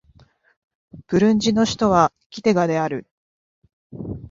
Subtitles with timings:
[1.05, 3.05] ブルンジの首都はギテガである